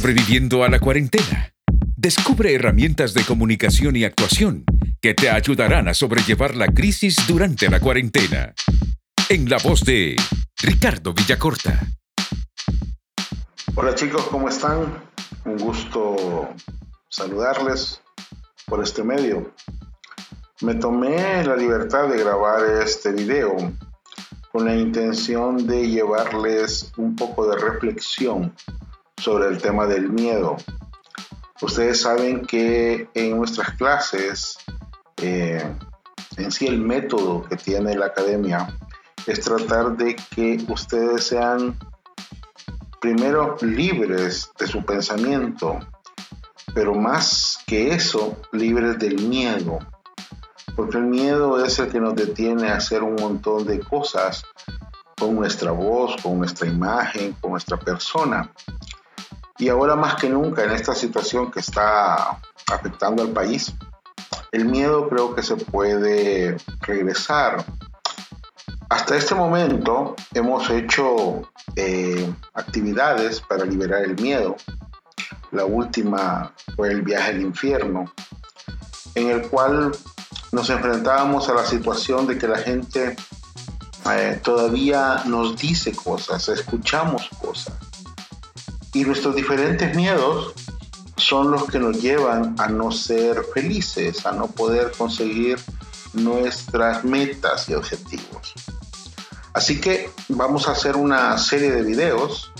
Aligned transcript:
sobreviviendo 0.00 0.64
a 0.64 0.70
la 0.70 0.80
cuarentena. 0.80 1.52
Descubre 1.94 2.54
herramientas 2.54 3.12
de 3.12 3.22
comunicación 3.22 3.96
y 3.96 4.04
actuación 4.04 4.64
que 4.98 5.12
te 5.12 5.28
ayudarán 5.28 5.88
a 5.88 5.94
sobrellevar 5.94 6.56
la 6.56 6.68
crisis 6.68 7.16
durante 7.28 7.68
la 7.68 7.80
cuarentena. 7.80 8.54
En 9.28 9.50
la 9.50 9.58
voz 9.58 9.84
de 9.84 10.16
Ricardo 10.62 11.12
Villacorta. 11.12 11.78
Hola 13.74 13.94
chicos, 13.94 14.22
¿cómo 14.30 14.48
están? 14.48 15.04
Un 15.44 15.58
gusto 15.58 16.48
saludarles 17.10 18.00
por 18.64 18.82
este 18.82 19.04
medio. 19.04 19.52
Me 20.62 20.76
tomé 20.76 21.44
la 21.44 21.56
libertad 21.56 22.08
de 22.08 22.16
grabar 22.16 22.64
este 22.82 23.12
video 23.12 23.54
con 24.50 24.64
la 24.64 24.74
intención 24.74 25.66
de 25.66 25.88
llevarles 25.88 26.90
un 26.96 27.14
poco 27.16 27.46
de 27.50 27.58
reflexión 27.58 28.54
sobre 29.20 29.48
el 29.48 29.60
tema 29.60 29.86
del 29.86 30.08
miedo. 30.10 30.56
Ustedes 31.60 32.00
saben 32.00 32.46
que 32.46 33.08
en 33.14 33.36
nuestras 33.36 33.74
clases, 33.74 34.56
eh, 35.18 35.62
en 36.36 36.50
sí 36.50 36.66
el 36.66 36.80
método 36.80 37.42
que 37.42 37.56
tiene 37.56 37.94
la 37.94 38.06
academia 38.06 38.74
es 39.26 39.40
tratar 39.40 39.96
de 39.96 40.16
que 40.16 40.64
ustedes 40.68 41.24
sean 41.24 41.78
primero 43.00 43.56
libres 43.60 44.50
de 44.58 44.66
su 44.66 44.84
pensamiento, 44.84 45.78
pero 46.74 46.94
más 46.94 47.58
que 47.66 47.92
eso, 47.92 48.36
libres 48.52 48.98
del 48.98 49.28
miedo. 49.28 49.78
Porque 50.74 50.96
el 50.96 51.04
miedo 51.04 51.62
es 51.62 51.78
el 51.78 51.90
que 51.90 52.00
nos 52.00 52.14
detiene 52.14 52.70
a 52.70 52.76
hacer 52.76 53.02
un 53.02 53.16
montón 53.16 53.66
de 53.66 53.80
cosas 53.80 54.44
con 55.18 55.34
nuestra 55.34 55.72
voz, 55.72 56.16
con 56.22 56.38
nuestra 56.38 56.66
imagen, 56.66 57.34
con 57.40 57.50
nuestra 57.50 57.78
persona. 57.78 58.50
Y 59.60 59.68
ahora 59.68 59.94
más 59.94 60.14
que 60.14 60.30
nunca 60.30 60.64
en 60.64 60.70
esta 60.70 60.94
situación 60.94 61.50
que 61.50 61.60
está 61.60 62.40
afectando 62.72 63.22
al 63.22 63.28
país, 63.28 63.74
el 64.52 64.64
miedo 64.64 65.06
creo 65.10 65.34
que 65.34 65.42
se 65.42 65.54
puede 65.54 66.56
regresar. 66.80 67.62
Hasta 68.88 69.16
este 69.16 69.34
momento 69.34 70.16
hemos 70.32 70.70
hecho 70.70 71.42
eh, 71.76 72.32
actividades 72.54 73.42
para 73.42 73.66
liberar 73.66 74.02
el 74.02 74.14
miedo. 74.14 74.56
La 75.52 75.66
última 75.66 76.54
fue 76.74 76.88
el 76.88 77.02
viaje 77.02 77.32
al 77.32 77.42
infierno, 77.42 78.10
en 79.14 79.28
el 79.28 79.42
cual 79.42 79.92
nos 80.52 80.70
enfrentábamos 80.70 81.50
a 81.50 81.54
la 81.54 81.66
situación 81.66 82.26
de 82.26 82.38
que 82.38 82.48
la 82.48 82.58
gente 82.58 83.14
eh, 84.10 84.40
todavía 84.42 85.22
nos 85.26 85.58
dice 85.58 85.94
cosas, 85.94 86.48
escuchamos 86.48 87.28
cosas 87.42 87.74
y 88.92 89.04
nuestros 89.04 89.34
diferentes 89.34 89.94
miedos 89.94 90.54
son 91.16 91.50
los 91.50 91.64
que 91.64 91.78
nos 91.78 92.00
llevan 92.00 92.54
a 92.58 92.68
no 92.68 92.90
ser 92.90 93.44
felices, 93.54 94.24
a 94.26 94.32
no 94.32 94.46
poder 94.46 94.92
conseguir 94.96 95.58
nuestras 96.12 97.04
metas 97.04 97.68
y 97.68 97.74
objetivos. 97.74 98.54
Así 99.52 99.80
que 99.80 100.10
vamos 100.28 100.68
a 100.68 100.72
hacer 100.72 100.96
una 100.96 101.36
serie 101.38 101.70
de 101.70 101.82
videos 101.82 102.52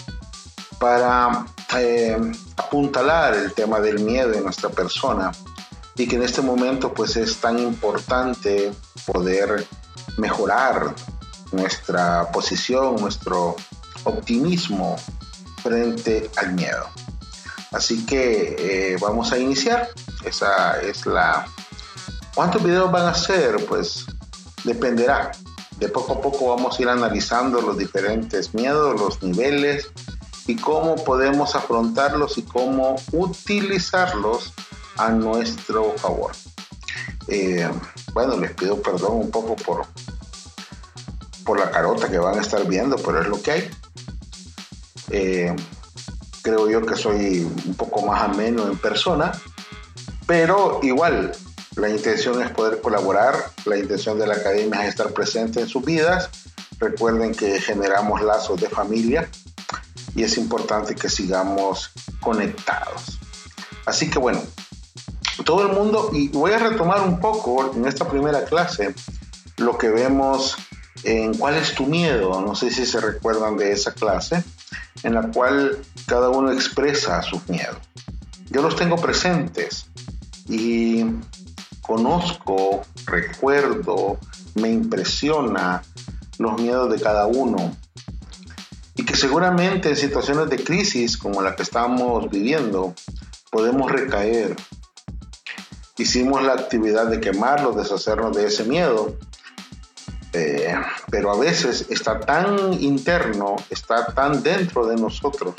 para 0.78 1.46
eh, 1.76 2.16
apuntalar 2.56 3.34
el 3.34 3.52
tema 3.52 3.80
del 3.80 4.00
miedo 4.00 4.32
en 4.34 4.44
nuestra 4.44 4.70
persona 4.70 5.32
y 5.96 6.06
que 6.06 6.16
en 6.16 6.22
este 6.22 6.42
momento 6.42 6.92
pues 6.92 7.16
es 7.16 7.36
tan 7.36 7.58
importante 7.58 8.72
poder 9.06 9.66
mejorar 10.16 10.94
nuestra 11.52 12.30
posición, 12.30 12.96
nuestro 12.96 13.56
optimismo 14.04 14.96
frente 15.62 16.30
al 16.36 16.52
miedo. 16.54 16.86
Así 17.72 18.04
que 18.04 18.56
eh, 18.58 18.96
vamos 19.00 19.32
a 19.32 19.38
iniciar. 19.38 19.88
Esa 20.24 20.80
es 20.80 21.06
la... 21.06 21.46
¿Cuántos 22.34 22.62
videos 22.62 22.90
van 22.90 23.06
a 23.06 23.14
ser? 23.14 23.64
Pues 23.66 24.06
dependerá. 24.64 25.32
De 25.78 25.88
poco 25.88 26.14
a 26.14 26.20
poco 26.20 26.54
vamos 26.54 26.78
a 26.78 26.82
ir 26.82 26.88
analizando 26.88 27.60
los 27.62 27.78
diferentes 27.78 28.52
miedos, 28.54 29.00
los 29.00 29.22
niveles 29.22 29.88
y 30.46 30.56
cómo 30.56 30.96
podemos 30.96 31.54
afrontarlos 31.54 32.36
y 32.38 32.42
cómo 32.42 32.96
utilizarlos 33.12 34.52
a 34.96 35.10
nuestro 35.10 35.92
favor. 35.96 36.32
Eh, 37.28 37.70
bueno, 38.12 38.36
les 38.36 38.52
pido 38.52 38.82
perdón 38.82 39.16
un 39.16 39.30
poco 39.30 39.56
por, 39.56 39.86
por 41.44 41.58
la 41.58 41.70
carota 41.70 42.10
que 42.10 42.18
van 42.18 42.38
a 42.38 42.42
estar 42.42 42.66
viendo, 42.66 42.96
pero 42.96 43.22
es 43.22 43.28
lo 43.28 43.40
que 43.40 43.52
hay. 43.52 43.70
Eh, 45.10 45.54
creo 46.42 46.70
yo 46.70 46.84
que 46.86 46.96
soy 46.96 47.40
un 47.66 47.74
poco 47.74 48.06
más 48.06 48.22
ameno 48.22 48.66
en 48.66 48.78
persona, 48.78 49.32
pero 50.26 50.80
igual 50.82 51.32
la 51.76 51.88
intención 51.88 52.40
es 52.42 52.50
poder 52.50 52.80
colaborar, 52.80 53.50
la 53.64 53.76
intención 53.76 54.18
de 54.18 54.26
la 54.26 54.34
academia 54.34 54.82
es 54.82 54.90
estar 54.90 55.12
presente 55.12 55.60
en 55.60 55.68
sus 55.68 55.84
vidas. 55.84 56.30
Recuerden 56.78 57.34
que 57.34 57.60
generamos 57.60 58.22
lazos 58.22 58.60
de 58.60 58.68
familia 58.68 59.28
y 60.14 60.22
es 60.22 60.36
importante 60.38 60.94
que 60.94 61.08
sigamos 61.08 61.90
conectados. 62.20 63.18
Así 63.86 64.08
que 64.08 64.18
bueno, 64.18 64.42
todo 65.44 65.66
el 65.66 65.72
mundo, 65.72 66.10
y 66.12 66.28
voy 66.28 66.52
a 66.52 66.58
retomar 66.58 67.02
un 67.02 67.20
poco 67.20 67.72
en 67.74 67.86
esta 67.86 68.08
primera 68.08 68.44
clase 68.44 68.94
lo 69.56 69.76
que 69.78 69.88
vemos 69.88 70.56
en 71.04 71.34
cuál 71.34 71.56
es 71.56 71.74
tu 71.74 71.86
miedo. 71.86 72.40
No 72.40 72.54
sé 72.54 72.70
si 72.70 72.86
se 72.86 73.00
recuerdan 73.00 73.56
de 73.56 73.72
esa 73.72 73.92
clase 73.92 74.42
en 75.02 75.14
la 75.14 75.22
cual 75.30 75.78
cada 76.06 76.28
uno 76.30 76.52
expresa 76.52 77.22
sus 77.22 77.48
miedos. 77.48 77.78
Yo 78.50 78.62
los 78.62 78.76
tengo 78.76 78.96
presentes 78.96 79.86
y 80.48 81.04
conozco, 81.80 82.82
recuerdo, 83.06 84.18
me 84.54 84.70
impresiona 84.70 85.82
los 86.38 86.60
miedos 86.60 86.90
de 86.90 87.00
cada 87.00 87.26
uno. 87.26 87.76
Y 88.96 89.04
que 89.04 89.16
seguramente 89.16 89.88
en 89.88 89.96
situaciones 89.96 90.50
de 90.50 90.62
crisis 90.62 91.16
como 91.16 91.42
la 91.42 91.54
que 91.54 91.62
estamos 91.62 92.28
viviendo, 92.28 92.94
podemos 93.50 93.90
recaer. 93.90 94.56
Hicimos 95.96 96.42
la 96.42 96.54
actividad 96.54 97.06
de 97.06 97.20
quemarlo, 97.20 97.72
deshacernos 97.72 98.36
de 98.36 98.46
ese 98.46 98.64
miedo, 98.64 99.16
eh, 100.32 100.74
pero 101.10 101.32
a 101.32 101.38
veces 101.38 101.86
está 101.90 102.20
tan 102.20 102.72
interno, 102.82 103.56
está 103.68 104.06
tan 104.06 104.42
dentro 104.42 104.86
de 104.86 104.96
nosotros, 104.96 105.54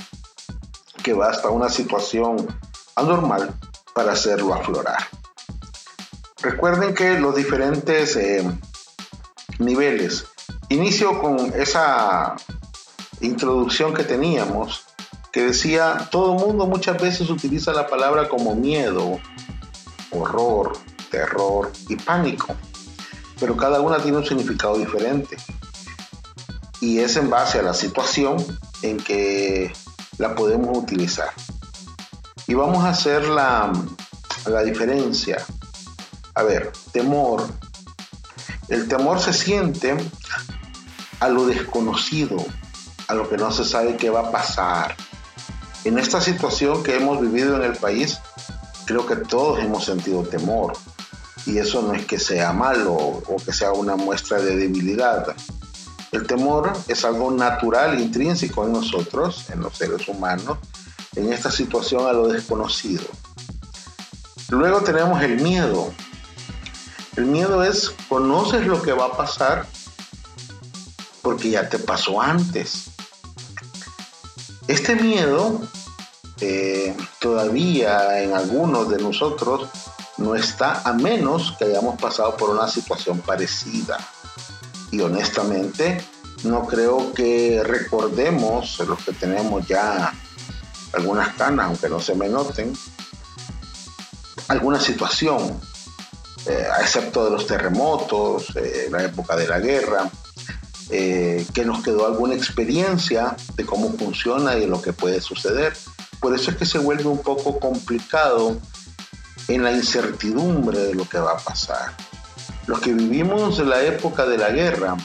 que 1.04 1.14
basta 1.14 1.50
una 1.50 1.70
situación 1.70 2.48
anormal 2.96 3.54
para 3.94 4.14
hacerlo 4.14 4.54
aflorar. 4.54 5.08
Recuerden 6.42 6.94
que 6.94 7.20
los 7.20 7.36
diferentes 7.36 8.16
eh, 8.16 8.50
niveles, 9.60 10.26
inicio 10.70 11.22
con 11.22 11.54
esa 11.54 12.36
introducción 13.20 13.94
que 13.94 14.04
teníamos, 14.04 14.86
que 15.32 15.48
decía, 15.48 16.10
todo 16.12 16.38
el 16.38 16.46
mundo 16.46 16.66
muchas 16.66 17.02
veces 17.02 17.30
utiliza 17.30 17.74
la 17.74 17.88
palabra 17.88 18.30
como 18.30 18.56
miedo, 18.56 19.20
horror, 20.12 20.78
terror 21.10 21.72
y 21.90 21.96
pánico 21.98 22.56
pero 23.42 23.58
cada 23.58 23.82
una 23.82 23.98
tiene 23.98 24.20
un 24.20 24.26
significado 24.26 24.78
diferente. 24.78 25.36
Y 26.80 27.00
es 27.00 27.18
en 27.18 27.28
base 27.28 27.58
a 27.58 27.64
la 27.64 27.74
situación 27.74 28.38
en 28.84 28.98
que 28.98 29.74
la 30.20 30.36
podemos 30.36 30.78
utilizar. 30.78 31.32
Y 32.46 32.54
vamos 32.54 32.84
a 32.86 32.90
hacer 32.90 33.28
la, 33.28 33.74
la 34.46 34.62
diferencia. 34.62 35.44
A 36.36 36.44
ver, 36.44 36.72
temor. 36.92 37.48
El 38.68 38.88
temor 38.88 39.20
se 39.20 39.34
siente 39.34 39.98
a 41.20 41.28
lo 41.28 41.48
desconocido, 41.48 42.38
a 43.08 43.16
lo 43.16 43.28
que 43.28 43.38
no 43.38 43.52
se 43.52 43.66
sabe 43.66 43.98
qué 43.98 44.12
va 44.12 44.28
a 44.28 44.32
pasar. 44.32 44.96
En 45.84 45.98
esta 45.98 46.22
situación 46.22 46.84
que 46.84 46.96
hemos 46.96 47.20
vivido 47.20 47.56
en 47.56 47.64
el 47.64 47.76
país, 47.76 48.20
creo 48.86 49.08
que 49.08 49.16
todos 49.16 49.60
hemos 49.60 49.84
sentido 49.84 50.22
temor 50.22 50.74
y 51.46 51.58
eso 51.58 51.82
no 51.82 51.94
es 51.94 52.06
que 52.06 52.20
sea 52.20 52.54
malo 52.54 52.94
o 52.94 53.36
que 53.44 53.54
sea 53.54 53.72
una 53.72 53.96
muestra 53.96 54.40
de 54.40 54.56
debilidad. 54.56 55.36
El 56.12 56.28
temor 56.28 56.74
es 56.88 57.06
algo 57.06 57.32
natural, 57.32 58.00
intrínseco 58.00 58.66
en 58.66 58.74
nosotros, 58.74 59.50
en 59.50 59.62
los 59.62 59.78
seres 59.78 60.08
humanos, 60.08 60.58
en 61.16 61.32
esta 61.32 61.50
situación 61.50 62.06
a 62.06 62.14
lo 62.14 62.28
desconocido. 62.28 63.06
Luego 64.50 64.82
tenemos 64.82 65.22
el 65.24 65.40
miedo. 65.42 65.94
El 67.16 67.26
miedo 67.26 67.64
es, 67.64 67.94
conoces 68.10 68.68
lo 68.68 68.82
que 68.82 68.92
va 68.92 69.06
a 69.06 69.18
pasar 69.18 69.66
porque 71.22 71.52
ya 71.52 71.70
te 71.70 71.80
pasó 71.80 72.22
antes. 72.22 72.90
Este 74.68 74.96
miedo 74.96 75.62
eh, 76.42 76.96
todavía 77.20 78.22
en 78.22 78.34
algunos 78.34 78.90
de 78.90 78.98
nosotros 78.98 79.70
no 80.22 80.36
está 80.36 80.82
a 80.84 80.94
menos 80.94 81.56
que 81.58 81.66
hayamos 81.66 82.00
pasado 82.00 82.38
por 82.38 82.50
una 82.50 82.68
situación 82.68 83.20
parecida. 83.20 83.98
Y 84.92 85.02
honestamente, 85.02 86.04
no 86.44 86.66
creo 86.66 87.14
que 87.14 87.62
recordemos 87.64 88.80
los 88.80 89.04
que 89.04 89.14
tenemos 89.14 89.68
ya 89.68 90.14
algunas 90.94 91.36
canas, 91.36 91.68
aunque 91.68 91.90
no 91.90 92.00
se 92.00 92.16
me 92.16 92.28
noten, 92.28 92.74
alguna 94.48 94.80
situación, 94.80 95.60
eh, 96.46 96.68
excepto 96.82 97.26
de 97.26 97.32
los 97.32 97.48
terremotos, 97.48 98.54
eh, 98.56 98.88
la 98.92 99.04
época 99.04 99.36
de 99.36 99.48
la 99.48 99.60
guerra, 99.60 100.10
eh, 100.90 101.46
que 101.54 101.64
nos 101.64 101.82
quedó 101.84 102.06
alguna 102.06 102.34
experiencia 102.36 103.36
de 103.56 103.66
cómo 103.66 103.94
funciona 103.94 104.58
y 104.58 104.62
de 104.62 104.68
lo 104.68 104.82
que 104.82 104.92
puede 104.92 105.22
suceder. 105.22 105.74
Por 106.20 106.36
eso 106.36 106.52
es 106.52 106.58
que 106.58 106.66
se 106.66 106.80
vuelve 106.80 107.06
un 107.06 107.22
poco 107.22 107.60
complicado 107.60 108.58
en 109.56 109.64
la 109.64 109.72
incertidumbre 109.72 110.80
de 110.80 110.96
lo 110.96 111.08
que 111.08 111.20
va 111.20 111.34
a 111.34 111.38
pasar. 111.38 111.94
Los 112.68 112.80
que 112.80 112.94
vivimos 112.94 113.60
en 113.60 113.70
la 113.70 113.82
época 113.82 114.26
de 114.26 114.38
la 114.38 114.52
guerra 114.52 114.96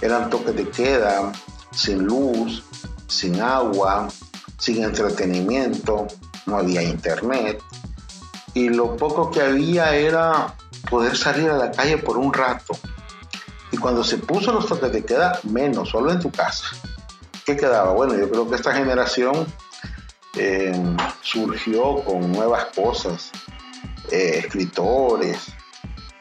eran 0.00 0.30
toques 0.30 0.56
de 0.56 0.68
queda, 0.68 1.32
sin 1.72 2.04
luz, 2.04 2.64
sin 3.06 3.40
agua, 3.40 4.08
sin 4.58 4.82
entretenimiento, 4.82 6.06
no 6.46 6.58
había 6.58 6.82
internet. 6.82 7.62
Y 8.54 8.70
lo 8.70 8.96
poco 8.96 9.30
que 9.30 9.42
había 9.42 9.94
era 9.94 10.54
poder 10.90 11.16
salir 11.16 11.50
a 11.50 11.56
la 11.56 11.70
calle 11.70 11.98
por 11.98 12.16
un 12.16 12.32
rato. 12.32 12.76
Y 13.70 13.76
cuando 13.76 14.02
se 14.02 14.18
puso 14.18 14.52
los 14.52 14.66
toques 14.66 14.92
de 14.92 15.04
queda, 15.04 15.38
menos, 15.44 15.90
solo 15.90 16.10
en 16.10 16.20
tu 16.20 16.30
casa. 16.30 16.66
¿Qué 17.44 17.56
quedaba? 17.56 17.92
Bueno, 17.92 18.16
yo 18.16 18.30
creo 18.30 18.48
que 18.48 18.56
esta 18.56 18.72
generación 18.72 19.46
eh, 20.34 20.72
surgió 21.22 22.02
con 22.04 22.32
nuevas 22.32 22.66
cosas, 22.74 23.30
eh, 24.16 24.38
escritores, 24.38 25.52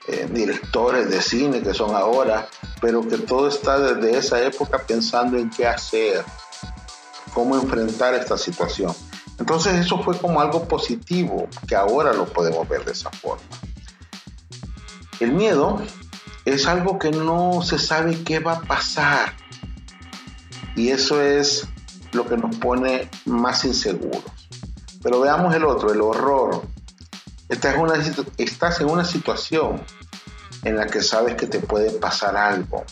eh, 0.08 0.28
directores 0.30 1.10
de 1.10 1.22
cine 1.22 1.62
que 1.62 1.74
son 1.74 1.96
ahora, 1.96 2.48
pero 2.82 3.08
que 3.08 3.18
todo 3.18 3.48
está 3.48 3.80
desde 3.80 4.18
esa 4.18 4.44
época 4.44 4.80
pensando 4.86 5.38
en 5.38 5.50
qué 5.50 5.66
hacer, 5.66 6.26
cómo 7.34 7.56
enfrentar 7.56 8.14
esta 8.14 8.38
situación. 8.38 8.94
Entonces 9.40 9.76
eso 9.76 10.04
fue 10.04 10.18
como 10.18 10.42
algo 10.42 10.68
positivo, 10.68 11.48
que 11.68 11.76
ahora 11.76 12.12
lo 12.12 12.26
podemos 12.26 12.68
ver 12.68 12.84
de 12.84 12.92
esa 12.92 13.10
forma. 13.12 13.44
El 15.22 15.32
miedo 15.32 15.82
es 16.44 16.68
algo 16.68 17.00
que 17.00 17.12
no 17.12 17.62
se 17.64 17.80
sabe 17.80 18.24
qué 18.24 18.40
va 18.40 18.54
a 18.54 18.62
pasar. 18.62 19.34
Y 20.76 20.90
eso 20.90 21.22
es 21.22 21.66
lo 22.12 22.28
que 22.28 22.36
nos 22.36 22.58
pone 22.58 23.10
más 23.26 23.64
inseguros. 23.64 24.24
Pero 25.02 25.22
veamos 25.22 25.56
el 25.56 25.64
otro, 25.64 25.94
el 25.94 26.02
horror. 26.02 26.75
Estás 27.48 27.76
en 28.82 28.90
una, 28.90 29.06
situación 29.06 29.82
en 30.64 30.78
la 30.78 30.88
que 30.88 31.02
sabes 31.02 31.36
que 31.36 31.46
te 31.46 31.60
puede 31.60 31.92
pasar 31.92 32.36
algo. 32.36 32.84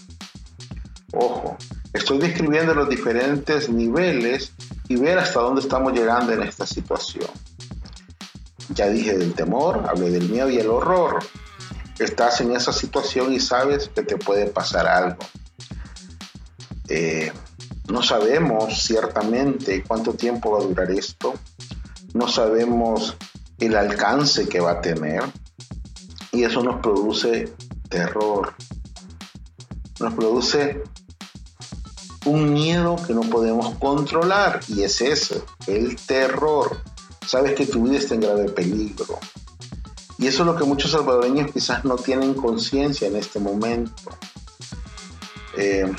Ojo, 1.12 1.58
estoy 1.92 2.20
describiendo 2.20 2.76
los 2.76 2.88
diferentes 2.88 3.70
niveles 3.70 4.52
y 4.88 4.96
ver 4.96 5.18
hasta 5.18 5.40
dónde 5.40 5.62
estamos 5.62 5.94
llegando 5.94 6.34
en 6.34 6.44
esta 6.44 6.68
situación. 6.68 7.30
Ya 8.70 8.90
dije 8.90 9.18
del 9.18 9.34
temor, 9.34 9.86
hablé 9.90 10.12
del 10.12 10.30
miedo 10.30 10.50
y 10.50 10.58
el 10.58 10.70
horror. 10.70 11.20
Estás 11.98 12.42
en 12.42 12.56
esa 12.56 12.74
situación 12.74 13.34
y 13.34 13.40
sabes 13.40 13.90
que 13.90 14.04
te 14.04 14.18
puede 14.18 14.48
pasar 14.48 14.88
algo. 14.88 15.20
Eh, 16.90 17.32
no 17.88 18.04
sabemos 18.04 18.84
ciertamente 18.84 19.84
cuánto 19.84 20.14
tiempo 20.14 20.52
va 20.52 20.60
a 20.60 20.64
durar 20.64 20.92
esto. 20.92 21.34
No 22.14 22.28
sabemos 22.28 23.16
el 23.66 23.76
alcance 23.76 24.48
que 24.48 24.60
va 24.60 24.72
a 24.72 24.82
tener. 24.82 25.24
Y 26.32 26.44
eso 26.44 26.64
nos 26.64 26.82
produce 26.82 27.54
terror. 27.90 28.54
Nos 30.00 30.14
produce 30.14 30.84
un 32.26 32.54
miedo 32.54 32.96
que 33.06 33.14
no 33.14 33.22
podemos 33.22 33.76
controlar 33.76 34.62
y 34.68 34.84
es 34.84 35.02
eso, 35.02 35.46
el 35.68 35.96
terror. 35.96 36.82
Sabes 37.26 37.54
que 37.54 37.66
tu 37.66 37.84
vida 37.84 37.98
está 37.98 38.16
en 38.16 38.22
grave 38.22 38.50
peligro. 38.50 39.20
Y 40.18 40.28
eso 40.28 40.44
es 40.44 40.48
lo 40.48 40.56
que 40.56 40.64
muchos 40.64 40.92
salvadoreños 40.92 41.52
quizás 41.52 41.84
no 41.84 41.96
tienen 41.96 42.34
conciencia 42.34 43.08
en 43.08 43.16
este 43.16 43.40
momento. 43.40 44.18
Eh, 45.58 45.92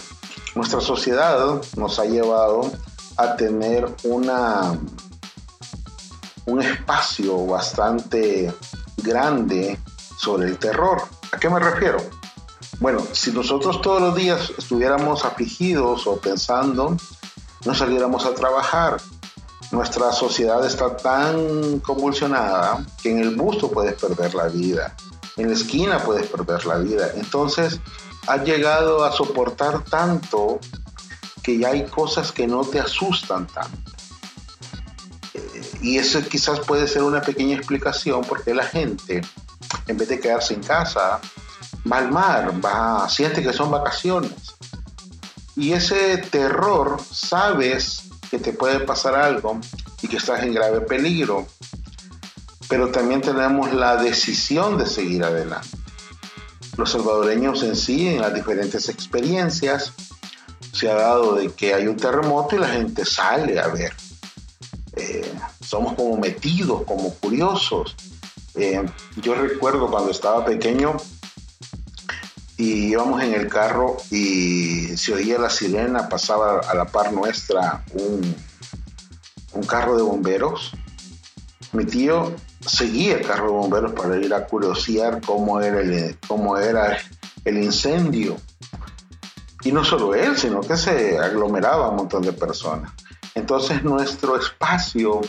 nuestra 0.55 0.81
sociedad 0.81 1.61
nos 1.77 1.99
ha 1.99 2.05
llevado 2.05 2.73
a 3.17 3.37
tener 3.37 3.87
una, 4.05 4.79
un 6.47 6.63
espacio 6.63 7.47
bastante 7.47 8.53
grande 8.99 9.79
sobre 10.19 10.49
el 10.49 10.59
terror. 10.59 11.03
¿A 11.33 11.39
qué 11.39 11.49
me 11.49 11.61
refiero? 11.61 11.99
Bueno, 12.81 13.03
si 13.13 13.31
nosotros 13.33 13.81
todos 13.81 14.01
los 14.01 14.15
días 14.15 14.53
estuviéramos 14.59 15.25
afligidos 15.25 16.07
o 16.07 16.19
pensando, 16.19 16.97
no 17.65 17.75
saliéramos 17.75 18.27
a 18.27 18.35
trabajar. 18.35 18.97
Nuestra 19.71 20.13
sociedad 20.13 20.65
está 20.67 20.97
tan 20.97 21.81
convulsionada 21.81 22.85
que 23.03 23.11
en 23.11 23.19
el 23.19 23.35
busto 23.35 23.71
puedes 23.71 23.95
perder 23.95 24.35
la 24.35 24.49
vida, 24.49 24.95
en 25.37 25.49
la 25.49 25.55
esquina 25.55 25.99
puedes 25.99 26.27
perder 26.27 26.67
la 26.67 26.77
vida. 26.77 27.11
Entonces, 27.15 27.81
has 28.27 28.45
llegado 28.45 29.05
a 29.05 29.13
soportar 29.13 29.83
tanto 29.85 30.61
que 31.43 31.59
ya 31.59 31.69
hay 31.69 31.85
cosas 31.87 32.33
que 32.33 32.47
no 32.47 32.63
te 32.63 32.81
asustan 32.81 33.47
tanto. 33.47 33.94
Y 35.85 35.99
eso 35.99 36.23
quizás 36.23 36.61
puede 36.61 36.89
ser 36.89 37.03
una 37.03 37.21
pequeña 37.21 37.57
explicación 37.57 38.23
porque 38.23 38.55
la 38.55 38.65
gente 38.65 39.21
en 39.87 39.97
vez 39.97 40.09
de 40.09 40.21
quedarse 40.21 40.55
en 40.55 40.63
casa, 40.63 41.21
va 41.91 41.99
al 41.99 42.11
mar, 42.11 42.55
va, 42.65 43.09
siente 43.09 43.43
que 43.43 43.53
son 43.53 43.71
vacaciones. 43.71 44.33
Y 45.57 45.73
ese 45.73 46.19
terror, 46.19 46.99
sabes 47.13 48.05
que 48.31 48.39
te 48.39 48.53
puede 48.53 48.81
pasar 48.81 49.15
algo 49.15 49.61
y 50.03 50.09
que 50.09 50.17
estás 50.17 50.43
en 50.43 50.55
grave 50.55 50.81
peligro, 50.81 51.47
pero 52.69 52.91
también 52.91 53.21
tenemos 53.21 53.73
la 53.73 53.97
decisión 53.97 54.79
de 54.79 54.87
seguir 54.87 55.23
adelante. 55.23 55.69
Los 56.77 56.91
salvadoreños 56.91 57.63
en 57.63 57.77
sí, 57.77 58.09
en 58.09 58.23
las 58.23 58.35
diferentes 58.35 58.89
experiencias, 58.89 59.93
se 60.73 60.91
ha 60.91 60.95
dado 60.95 61.35
de 61.35 61.53
que 61.53 61.73
hay 61.73 61.87
un 61.87 61.97
terremoto 61.97 62.57
y 62.57 62.59
la 62.59 62.69
gente 62.69 63.05
sale 63.05 63.61
a 63.61 63.69
ver. 63.69 63.93
Somos 65.75 65.95
como 65.95 66.17
metidos, 66.17 66.85
como 66.85 67.13
curiosos. 67.15 67.97
Eh, 68.55 68.81
yo 69.17 69.35
recuerdo 69.35 69.91
cuando 69.91 70.13
estaba 70.13 70.45
pequeño 70.45 70.97
y 72.57 72.93
íbamos 72.93 73.21
en 73.25 73.35
el 73.35 73.49
carro 73.49 73.97
y 74.09 74.97
se 74.97 75.15
oía 75.15 75.37
la 75.37 75.51
sirena, 75.51 76.09
pasaba 76.09 76.61
a 76.61 76.77
la 76.77 76.85
par 76.85 77.13
nuestra 77.13 77.85
un, 77.93 78.37
un 79.53 79.63
carro 79.65 79.97
de 79.97 80.05
bomberos. 80.05 80.71
Mi 81.73 81.85
tío 81.85 82.37
seguía 82.61 83.17
el 83.17 83.27
carro 83.27 83.47
de 83.47 83.53
bomberos 83.55 83.93
para 83.95 84.17
ir 84.17 84.33
a 84.33 84.47
curiosear 84.47 85.23
cómo 85.23 85.61
era 85.61 85.81
el, 85.81 86.17
cómo 86.29 86.57
era 86.57 86.99
el 87.45 87.61
incendio. 87.61 88.37
Y 89.65 89.73
no 89.73 89.83
solo 89.83 90.15
él, 90.15 90.37
sino 90.37 90.61
que 90.61 90.77
se 90.77 91.19
aglomeraba 91.19 91.89
un 91.89 91.97
montón 91.97 92.23
de 92.23 92.33
personas. 92.33 92.93
Entonces 93.35 93.83
nuestro 93.83 94.37
espacio 94.37 95.21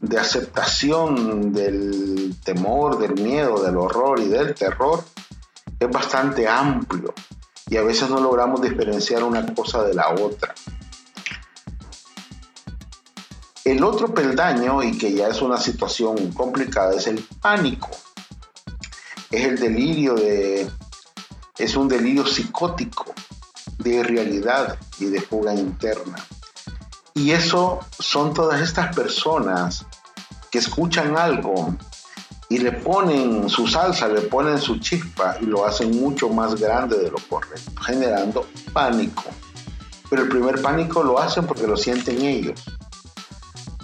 de 0.00 0.18
aceptación 0.18 1.52
del 1.52 2.36
temor, 2.44 2.98
del 2.98 3.14
miedo, 3.14 3.62
del 3.62 3.76
horror 3.76 4.20
y 4.20 4.28
del 4.28 4.54
terror 4.54 5.04
es 5.78 5.90
bastante 5.90 6.48
amplio 6.48 7.12
y 7.68 7.76
a 7.76 7.82
veces 7.82 8.08
no 8.08 8.20
logramos 8.20 8.62
diferenciar 8.62 9.22
una 9.22 9.54
cosa 9.54 9.82
de 9.82 9.94
la 9.94 10.10
otra. 10.10 10.54
El 13.64 13.84
otro 13.84 14.14
peldaño, 14.14 14.82
y 14.82 14.96
que 14.96 15.12
ya 15.12 15.28
es 15.28 15.42
una 15.42 15.58
situación 15.58 16.32
complicada, 16.32 16.94
es 16.96 17.06
el 17.06 17.22
pánico. 17.40 17.90
Es 19.30 19.44
el 19.44 19.58
delirio 19.58 20.14
de... 20.14 20.70
es 21.58 21.76
un 21.76 21.86
delirio 21.86 22.26
psicótico 22.26 23.12
de 23.76 24.02
realidad 24.02 24.78
y 24.98 25.06
de 25.06 25.20
fuga 25.20 25.54
interna. 25.54 26.16
Y 27.18 27.32
eso 27.32 27.80
son 27.98 28.32
todas 28.32 28.60
estas 28.60 28.94
personas 28.94 29.84
que 30.52 30.58
escuchan 30.58 31.18
algo 31.18 31.74
y 32.48 32.58
le 32.58 32.70
ponen 32.70 33.48
su 33.48 33.66
salsa, 33.66 34.06
le 34.06 34.20
ponen 34.20 34.60
su 34.60 34.78
chispa 34.78 35.36
y 35.40 35.46
lo 35.46 35.66
hacen 35.66 36.00
mucho 36.00 36.28
más 36.28 36.54
grande 36.54 36.96
de 36.96 37.10
lo 37.10 37.18
correcto, 37.28 37.72
generando 37.82 38.46
pánico. 38.72 39.24
Pero 40.08 40.22
el 40.22 40.28
primer 40.28 40.62
pánico 40.62 41.02
lo 41.02 41.18
hacen 41.18 41.44
porque 41.44 41.66
lo 41.66 41.76
sienten 41.76 42.22
ellos. 42.22 42.62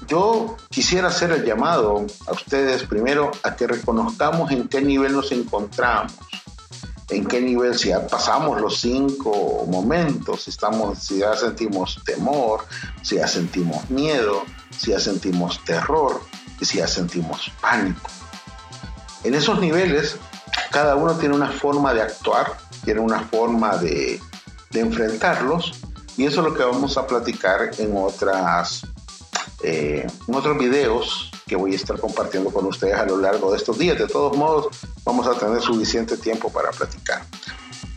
Yo 0.06 0.56
quisiera 0.70 1.08
hacer 1.08 1.32
el 1.32 1.44
llamado 1.44 2.06
a 2.28 2.32
ustedes 2.32 2.84
primero 2.84 3.32
a 3.42 3.56
que 3.56 3.66
reconozcamos 3.66 4.52
en 4.52 4.68
qué 4.68 4.80
nivel 4.80 5.12
nos 5.12 5.32
encontramos 5.32 6.12
en 7.10 7.26
qué 7.26 7.40
nivel, 7.40 7.78
si 7.78 7.88
ya 7.88 8.06
pasamos 8.06 8.60
los 8.60 8.80
cinco 8.80 9.66
momentos, 9.68 10.44
si, 10.44 10.50
estamos, 10.50 10.98
si 10.98 11.18
ya 11.18 11.36
sentimos 11.36 12.00
temor, 12.04 12.64
si 13.02 13.16
ya 13.16 13.28
sentimos 13.28 13.88
miedo, 13.90 14.44
si 14.76 14.90
ya 14.90 15.00
sentimos 15.00 15.62
terror 15.64 16.20
y 16.60 16.64
si 16.64 16.78
ya 16.78 16.86
sentimos 16.86 17.52
pánico. 17.60 18.10
En 19.22 19.34
esos 19.34 19.60
niveles, 19.60 20.16
cada 20.70 20.96
uno 20.96 21.14
tiene 21.16 21.34
una 21.34 21.50
forma 21.50 21.92
de 21.94 22.02
actuar, 22.02 22.56
tiene 22.84 23.00
una 23.00 23.20
forma 23.20 23.76
de, 23.76 24.20
enfrentarlos 24.72 25.72
y 26.16 26.26
eso 26.26 26.40
es 26.40 26.48
lo 26.48 26.54
que 26.54 26.64
vamos 26.64 26.98
a 26.98 27.06
platicar 27.06 27.70
en 27.78 27.96
otras 27.96 28.84
eh, 29.62 30.04
en 30.26 30.34
otros 30.34 30.58
videos 30.58 31.30
que 31.46 31.56
voy 31.56 31.72
a 31.72 31.76
estar 31.76 31.98
compartiendo 31.98 32.50
con 32.50 32.66
ustedes 32.66 32.94
a 32.94 33.04
lo 33.04 33.18
largo 33.18 33.50
de 33.50 33.58
estos 33.58 33.78
días. 33.78 33.98
De 33.98 34.06
todos 34.06 34.36
modos, 34.36 34.68
vamos 35.04 35.26
a 35.26 35.38
tener 35.38 35.60
suficiente 35.60 36.16
tiempo 36.16 36.50
para 36.50 36.70
platicar. 36.70 37.24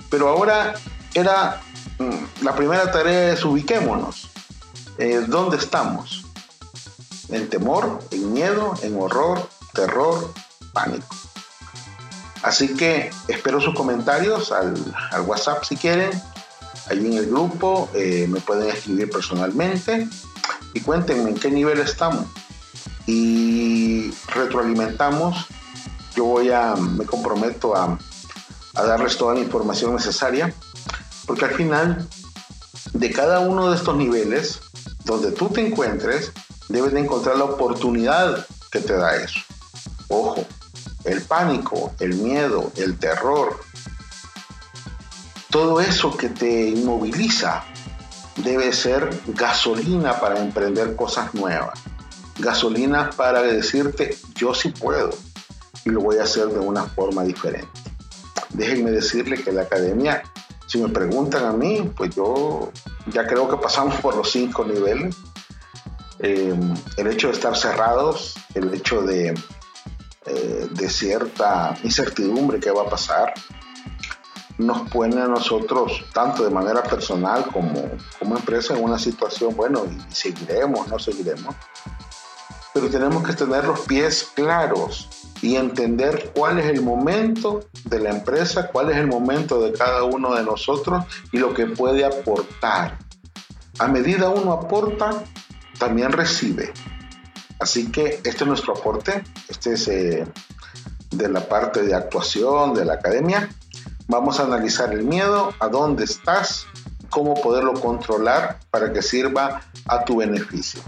Pero 0.09 0.29
ahora 0.29 0.75
era 1.13 1.61
mm, 1.99 2.43
la 2.43 2.55
primera 2.55 2.91
tarea 2.91 3.33
es 3.33 3.43
ubiquémonos. 3.43 4.29
Eh, 4.97 5.23
¿Dónde 5.27 5.57
estamos? 5.57 6.25
En 7.29 7.49
temor, 7.49 7.99
en 8.11 8.33
miedo, 8.33 8.73
en 8.81 8.99
horror, 8.99 9.47
terror, 9.73 10.33
pánico. 10.73 11.15
Así 12.43 12.75
que 12.75 13.09
espero 13.27 13.59
sus 13.59 13.73
comentarios 13.73 14.51
al, 14.51 14.75
WhatsApp 15.25 15.63
si 15.63 15.75
quieren. 15.75 16.11
Ahí 16.89 17.05
en 17.05 17.13
el 17.13 17.27
grupo 17.27 17.89
eh, 17.93 18.27
me 18.29 18.39
pueden 18.39 18.69
escribir 18.69 19.09
personalmente 19.09 20.07
y 20.73 20.79
cuéntenme 20.79 21.31
en 21.31 21.35
qué 21.35 21.51
nivel 21.51 21.79
estamos. 21.79 22.25
Y 23.07 24.11
retroalimentamos. 24.27 25.47
Yo 26.15 26.25
voy 26.25 26.51
a, 26.51 26.75
me 26.75 27.05
comprometo 27.05 27.75
a, 27.75 27.97
a 28.75 28.83
darles 28.83 29.17
toda 29.17 29.33
la 29.33 29.39
información 29.39 29.93
necesaria, 29.93 30.53
porque 31.25 31.45
al 31.45 31.55
final 31.55 32.07
de 32.93 33.11
cada 33.11 33.39
uno 33.39 33.69
de 33.69 33.75
estos 33.75 33.95
niveles, 33.95 34.59
donde 35.05 35.31
tú 35.31 35.49
te 35.49 35.65
encuentres, 35.65 36.31
debes 36.69 36.93
de 36.93 36.99
encontrar 36.99 37.37
la 37.37 37.45
oportunidad 37.45 38.45
que 38.71 38.79
te 38.79 38.93
da 38.93 39.15
eso. 39.15 39.39
Ojo, 40.09 40.45
el 41.05 41.21
pánico, 41.21 41.93
el 41.99 42.15
miedo, 42.15 42.71
el 42.75 42.97
terror, 42.97 43.59
todo 45.49 45.79
eso 45.79 46.15
que 46.15 46.29
te 46.29 46.69
inmoviliza 46.69 47.63
debe 48.37 48.71
ser 48.73 49.09
gasolina 49.27 50.19
para 50.19 50.39
emprender 50.39 50.95
cosas 50.95 51.33
nuevas. 51.33 51.79
Gasolina 52.39 53.09
para 53.15 53.41
decirte, 53.41 54.15
yo 54.35 54.53
sí 54.53 54.69
puedo 54.69 55.09
y 55.85 55.89
lo 55.89 56.01
voy 56.01 56.17
a 56.17 56.23
hacer 56.23 56.47
de 56.47 56.59
una 56.59 56.83
forma 56.83 57.23
diferente. 57.23 57.67
Déjenme 58.49 58.91
decirle 58.91 59.41
que 59.41 59.51
la 59.51 59.63
academia, 59.63 60.23
si 60.65 60.77
me 60.77 60.89
preguntan 60.89 61.45
a 61.45 61.53
mí, 61.53 61.91
pues 61.95 62.15
yo 62.15 62.71
ya 63.07 63.25
creo 63.25 63.49
que 63.49 63.57
pasamos 63.57 63.95
por 64.01 64.15
los 64.15 64.31
cinco 64.31 64.65
niveles. 64.65 65.15
Eh, 66.19 66.55
el 66.97 67.07
hecho 67.07 67.27
de 67.27 67.33
estar 67.33 67.55
cerrados, 67.55 68.35
el 68.55 68.73
hecho 68.73 69.01
de 69.01 69.33
eh, 70.29 70.67
de 70.71 70.89
cierta 70.89 71.77
incertidumbre 71.83 72.59
que 72.59 72.69
va 72.69 72.81
a 72.81 72.89
pasar, 72.89 73.33
nos 74.57 74.89
pone 74.89 75.21
a 75.21 75.27
nosotros, 75.27 76.03
tanto 76.13 76.43
de 76.43 76.49
manera 76.49 76.83
personal 76.83 77.45
como 77.45 77.91
como 78.19 78.35
empresa, 78.35 78.75
en 78.75 78.83
una 78.83 78.99
situación, 78.99 79.55
bueno, 79.55 79.85
y 79.85 80.13
seguiremos, 80.13 80.85
no 80.89 80.99
seguiremos, 80.99 81.55
pero 82.77 82.91
tenemos 82.91 83.23
que 83.23 83.33
tener 83.33 83.65
los 83.65 83.79
pies 83.87 84.29
claros 84.35 85.09
y 85.41 85.55
entender 85.55 86.31
cuál 86.35 86.59
es 86.59 86.67
el 86.67 86.83
momento 86.83 87.61
de 87.85 87.99
la 87.99 88.11
empresa, 88.11 88.67
cuál 88.67 88.91
es 88.91 88.97
el 88.97 89.07
momento 89.07 89.59
de 89.59 89.73
cada 89.73 90.03
uno 90.03 90.35
de 90.35 90.43
nosotros 90.43 91.03
y 91.31 91.39
lo 91.39 91.55
que 91.55 91.65
puede 91.65 92.05
aportar. 92.05 92.99
A 93.79 93.87
medida 93.87 94.29
uno 94.29 94.53
aporta, 94.53 95.23
también 95.79 96.11
recibe. 96.11 96.71
Así 97.59 97.91
que 97.91 98.21
este 98.23 98.43
es 98.43 98.45
nuestro 98.45 98.77
aporte, 98.77 99.23
este 99.49 99.73
es 99.73 99.87
eh, 99.87 100.27
de 101.09 101.29
la 101.29 101.47
parte 101.47 101.81
de 101.81 101.95
actuación 101.95 102.75
de 102.75 102.85
la 102.85 102.93
academia. 102.93 103.49
Vamos 104.07 104.39
a 104.39 104.43
analizar 104.43 104.93
el 104.93 105.03
miedo, 105.03 105.51
a 105.59 105.67
dónde 105.67 106.03
estás, 106.03 106.67
cómo 107.09 107.33
poderlo 107.41 107.73
controlar 107.73 108.59
para 108.69 108.93
que 108.93 109.01
sirva 109.01 109.63
a 109.87 110.05
tu 110.05 110.17
beneficio. 110.17 110.79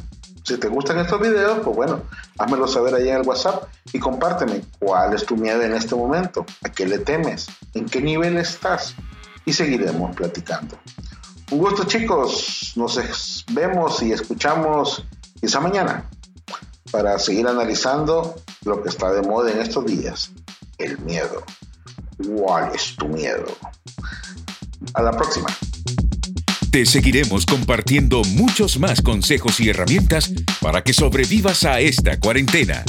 Si 0.49 0.57
te 0.57 0.67
gustan 0.67 0.97
estos 0.97 1.21
videos, 1.21 1.59
pues 1.59 1.75
bueno, 1.75 2.01
házmelo 2.39 2.67
saber 2.67 2.95
ahí 2.95 3.07
en 3.07 3.17
el 3.17 3.21
WhatsApp 3.21 3.65
y 3.93 3.99
compárteme 3.99 4.63
cuál 4.79 5.13
es 5.13 5.23
tu 5.23 5.37
miedo 5.37 5.61
en 5.61 5.75
este 5.75 5.93
momento, 5.93 6.43
a 6.63 6.69
qué 6.69 6.87
le 6.87 6.97
temes, 6.97 7.45
en 7.75 7.85
qué 7.85 8.01
nivel 8.01 8.35
estás 8.35 8.95
y 9.45 9.53
seguiremos 9.53 10.15
platicando. 10.15 10.75
Un 11.51 11.59
gusto 11.59 11.83
chicos, 11.83 12.73
nos 12.75 13.45
vemos 13.51 14.01
y 14.01 14.11
escuchamos 14.11 15.05
quizá 15.39 15.59
mañana 15.59 16.09
para 16.91 17.19
seguir 17.19 17.47
analizando 17.47 18.33
lo 18.65 18.81
que 18.81 18.89
está 18.89 19.11
de 19.11 19.21
moda 19.21 19.51
en 19.51 19.59
estos 19.61 19.85
días, 19.85 20.31
el 20.79 20.97
miedo. 20.97 21.43
¿Cuál 22.27 22.73
es 22.73 22.95
tu 22.95 23.07
miedo? 23.07 23.45
A 24.95 25.03
la 25.03 25.11
próxima. 25.11 25.49
Te 26.71 26.85
seguiremos 26.85 27.47
compartiendo 27.47 28.21
muchos 28.35 28.79
más 28.79 29.01
consejos 29.01 29.59
y 29.59 29.69
herramientas 29.69 30.31
para 30.61 30.83
que 30.83 30.93
sobrevivas 30.93 31.63
a 31.63 31.79
esta 31.79 32.19
cuarentena. 32.19 32.83